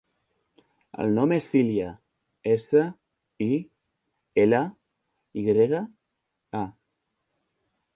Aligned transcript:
El 1.03 1.13
nom 1.19 1.33
és 1.35 1.49
Silya: 1.55 1.91
essa, 2.55 2.83
i, 3.49 3.63
ela, 4.49 4.65
i 5.43 5.49
grega, 5.53 5.87
a. 6.65 6.69